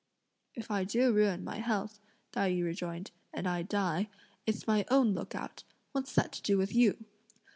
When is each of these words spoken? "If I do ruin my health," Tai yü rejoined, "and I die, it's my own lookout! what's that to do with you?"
"If 0.55 0.71
I 0.71 0.83
do 0.83 1.13
ruin 1.13 1.43
my 1.43 1.57
health," 1.59 1.99
Tai 2.31 2.49
yü 2.53 2.63
rejoined, 2.65 3.11
"and 3.31 3.47
I 3.47 3.61
die, 3.61 4.09
it's 4.47 4.65
my 4.65 4.83
own 4.89 5.13
lookout! 5.13 5.63
what's 5.91 6.13
that 6.15 6.31
to 6.31 6.41
do 6.41 6.57
with 6.57 6.73
you?" 6.73 7.05